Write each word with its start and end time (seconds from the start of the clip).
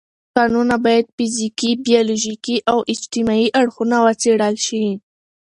کانونه 0.35 0.75
باید 0.85 1.07
فزیکي، 1.15 1.71
بیولوژیکي 1.85 2.55
او 2.71 2.77
اجتماعي 2.93 3.47
اړخونه 3.59 3.97
وڅېړل 4.05 4.55
شي. 4.65 4.85